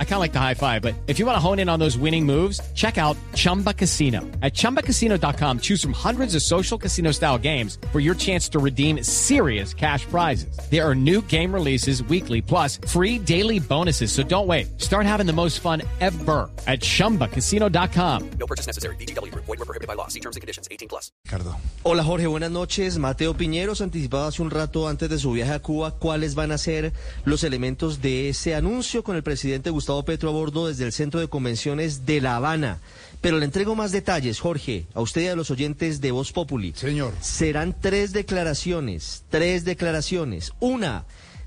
I 0.00 0.04
kind 0.04 0.14
of 0.14 0.20
like 0.20 0.32
the 0.32 0.40
high 0.40 0.54
five, 0.54 0.82
but 0.82 0.96
if 1.06 1.20
you 1.20 1.26
want 1.26 1.36
to 1.36 1.40
hone 1.40 1.60
in 1.60 1.68
on 1.68 1.78
those 1.78 1.96
winning 1.96 2.26
moves, 2.26 2.60
check 2.74 2.98
out 2.98 3.16
Chumba 3.34 3.72
Casino. 3.72 4.22
At 4.42 4.54
ChumbaCasino.com, 4.54 5.60
choose 5.60 5.80
from 5.80 5.92
hundreds 5.92 6.34
of 6.34 6.42
social 6.42 6.76
casino 6.76 7.12
style 7.12 7.38
games 7.38 7.78
for 7.92 8.00
your 8.00 8.16
chance 8.16 8.48
to 8.48 8.58
redeem 8.58 9.04
serious 9.04 9.72
cash 9.72 10.04
prizes. 10.06 10.58
There 10.68 10.84
are 10.84 10.96
new 10.96 11.22
game 11.22 11.54
releases 11.54 12.02
weekly, 12.02 12.42
plus 12.42 12.78
free 12.88 13.20
daily 13.20 13.60
bonuses. 13.60 14.10
So 14.10 14.24
don't 14.24 14.48
wait. 14.48 14.80
Start 14.80 15.06
having 15.06 15.26
the 15.26 15.32
most 15.32 15.60
fun 15.60 15.82
ever 16.00 16.50
at 16.66 16.80
ChumbaCasino.com. 16.80 18.30
No 18.40 18.46
purchase 18.46 18.66
necessary. 18.66 18.96
VGW. 18.96 19.32
Void 19.34 19.46
were 19.46 19.56
prohibited 19.58 19.86
by 19.86 19.94
law. 19.94 20.08
See 20.08 20.20
terms 20.20 20.34
and 20.34 20.40
conditions. 20.40 20.66
18 20.72 20.88
plus. 20.88 21.12
Ricardo. 21.24 21.56
Hola 21.84 22.02
Jorge, 22.02 22.26
buenas 22.26 22.50
noches. 22.50 22.98
Mateo 22.98 23.34
Piñeros 23.34 23.80
anticipaba 23.80 24.26
hace 24.28 24.42
un 24.42 24.50
rato 24.50 24.88
antes 24.88 25.08
de 25.08 25.18
su 25.18 25.32
viaje 25.32 25.52
a 25.52 25.60
Cuba 25.60 25.92
cuáles 25.92 26.34
van 26.34 26.52
a 26.52 26.58
ser 26.58 26.92
los 27.24 27.44
elementos 27.44 28.02
de 28.02 28.28
ese 28.28 28.54
anuncio 28.54 29.02
con 29.02 29.16
el 29.16 29.22
presidente 29.22 29.70
Gustavo 29.70 29.87
Petro 30.04 30.28
a 30.28 30.32
bordo 30.32 30.68
desde 30.68 30.84
el 30.84 30.92
Centro 30.92 31.18
de 31.18 31.28
Convenciones 31.28 32.04
de 32.04 32.20
La 32.20 32.36
Habana. 32.36 32.78
Pero 33.20 33.38
le 33.38 33.46
entrego 33.46 33.74
más 33.74 33.90
detalles, 33.90 34.38
Jorge, 34.38 34.86
a 34.94 35.00
usted 35.00 35.22
y 35.22 35.26
a 35.28 35.34
los 35.34 35.50
oyentes 35.50 36.00
de 36.00 36.10
Voz 36.10 36.32
Populi. 36.32 36.72
Señor. 36.76 37.14
Serán 37.20 37.74
tres 37.80 38.12
declaraciones, 38.12 39.24
tres 39.30 39.64
declaraciones. 39.64 40.52
Una 40.60 41.04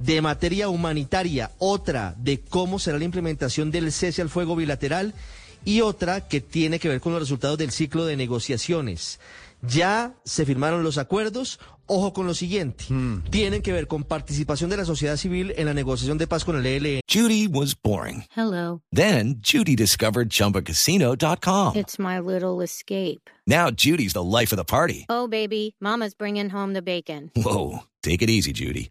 de 0.00 0.20
materia 0.20 0.68
humanitaria, 0.68 1.52
otra 1.58 2.14
de 2.18 2.40
cómo 2.40 2.78
será 2.78 2.98
la 2.98 3.04
implementación 3.04 3.70
del 3.70 3.92
cese 3.92 4.20
al 4.20 4.28
fuego 4.28 4.56
bilateral 4.56 5.14
y 5.64 5.80
otra 5.80 6.28
que 6.28 6.40
tiene 6.40 6.78
que 6.78 6.88
ver 6.88 7.00
con 7.00 7.12
los 7.12 7.20
resultados 7.22 7.58
del 7.58 7.70
ciclo 7.70 8.04
de 8.04 8.16
negociaciones. 8.16 9.20
Ya 9.62 10.14
se 10.24 10.44
firmaron 10.44 10.82
los 10.82 10.98
acuerdos. 10.98 11.58
Ojo 11.86 12.14
con 12.14 12.26
lo 12.26 12.32
siguiente. 12.32 12.86
Tienen 13.30 13.60
que 13.60 13.72
ver 13.72 13.86
con 13.86 14.04
participación 14.04 14.70
de 14.70 14.78
la 14.78 14.86
sociedad 14.86 15.16
civil 15.18 15.52
en 15.56 15.66
la 15.66 15.74
negociación 15.74 16.16
de 16.16 16.26
paz 16.26 16.44
con 16.44 16.56
el 16.56 16.64
ELN. 16.64 17.00
Judy 17.06 17.46
was 17.46 17.74
boring. 17.74 18.24
Hello. 18.34 18.80
Then 18.90 19.36
Judy 19.42 19.76
discovered 19.76 20.30
ChumbaCasino.com. 20.30 21.76
It's 21.76 21.98
my 21.98 22.20
little 22.20 22.62
escape. 22.62 23.28
Now 23.46 23.70
Judy's 23.70 24.14
the 24.14 24.22
life 24.22 24.50
of 24.52 24.56
the 24.56 24.64
party. 24.64 25.04
Oh, 25.10 25.28
baby, 25.28 25.76
Mama's 25.78 26.14
bringing 26.14 26.48
home 26.48 26.72
the 26.72 26.80
bacon. 26.82 27.30
Whoa, 27.36 27.80
take 28.02 28.22
it 28.22 28.30
easy, 28.30 28.52
Judy. 28.52 28.90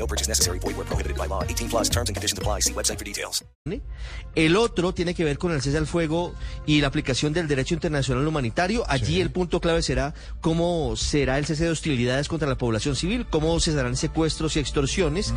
No 0.00 0.06
purchase 0.06 0.28
necessary. 0.28 0.58
Void 0.58 0.76
were 0.78 0.86
prohibited 0.86 1.18
by 1.18 1.26
law. 1.28 1.44
18 1.44 1.68
plus 1.68 1.90
terms 1.90 2.08
and 2.08 2.16
conditions 2.16 2.38
apply. 2.38 2.60
See 2.60 2.72
website 2.72 2.98
for 2.98 3.04
details. 3.04 3.44
El 4.34 4.56
otro 4.56 4.94
tiene 4.94 5.14
que 5.14 5.24
ver 5.24 5.36
con 5.36 5.52
el 5.52 5.60
cese 5.60 5.76
al 5.76 5.86
fuego 5.86 6.32
y 6.66 6.80
la 6.80 6.88
aplicación 6.88 7.34
del 7.34 7.46
derecho 7.46 7.74
internacional 7.74 8.26
humanitario. 8.26 8.84
Allí 8.88 9.20
el 9.20 9.30
punto 9.30 9.60
clave 9.60 9.82
será 9.82 10.14
cómo 10.40 10.96
será 10.96 11.36
el 11.36 11.44
cese 11.44 11.64
de 11.64 11.70
hostilidades 11.70 12.28
contra 12.28 12.48
la 12.48 12.56
población 12.56 12.96
civil, 12.96 13.26
cómo 13.28 13.60
cesarán 13.60 13.96
secuestros 13.96 14.56
y 14.56 14.60
extorsiones 14.60 15.34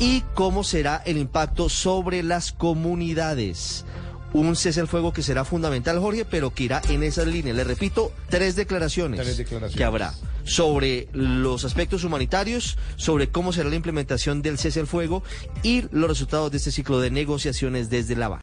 y 0.00 0.22
cómo 0.34 0.64
será 0.64 0.96
el 1.06 1.16
impacto 1.16 1.68
sobre 1.68 2.24
las 2.24 2.50
comunidades. 2.50 3.84
Un 4.32 4.54
cese 4.54 4.80
al 4.80 4.86
fuego 4.88 5.12
que 5.12 5.22
será 5.22 5.44
fundamental, 5.44 5.98
Jorge, 5.98 6.24
pero 6.24 6.54
que 6.54 6.64
irá 6.64 6.80
en 6.88 7.02
esas 7.02 7.26
líneas. 7.26 7.56
Le 7.56 7.64
repito, 7.64 8.12
tres 8.28 8.54
declaraciones, 8.54 9.20
Tres 9.20 9.36
declaraciones. 9.36 9.76
que 9.76 9.84
habrá 9.84 10.14
sobre 10.44 11.08
los 11.12 11.64
aspectos 11.64 12.04
humanitarios, 12.04 12.78
sobre 12.96 13.28
cómo 13.28 13.52
será 13.52 13.68
la 13.68 13.76
implementación 13.76 14.40
del 14.42 14.56
cese 14.58 14.80
al 14.80 14.86
fuego 14.86 15.22
y 15.62 15.84
los 15.90 16.08
resultados 16.08 16.50
de 16.50 16.58
este 16.58 16.70
ciclo 16.70 17.00
de 17.00 17.10
negociaciones 17.10 17.90
desde 17.90 18.16
La 18.16 18.26
Habana. 18.26 18.42